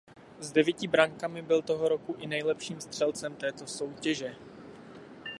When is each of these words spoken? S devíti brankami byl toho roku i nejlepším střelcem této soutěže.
S 0.39 0.51
devíti 0.51 0.87
brankami 0.87 1.41
byl 1.41 1.61
toho 1.61 1.89
roku 1.89 2.15
i 2.19 2.27
nejlepším 2.27 2.81
střelcem 2.81 3.35
této 3.35 3.67
soutěže. 3.67 4.35